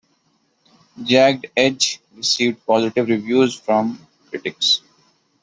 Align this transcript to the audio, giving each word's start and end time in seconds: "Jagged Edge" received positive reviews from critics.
"Jagged 1.03 1.51
Edge" 1.55 1.99
received 2.15 2.65
positive 2.65 3.07
reviews 3.07 3.53
from 3.53 3.99
critics. 4.31 4.81